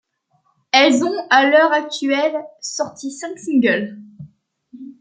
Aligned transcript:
Elles 0.71 1.03
ont 1.03 1.27
à 1.29 1.47
l'heure 1.47 1.71
actuelle 1.73 2.35
sorti 2.59 3.11
cinq 3.11 3.37
singles. 3.37 3.99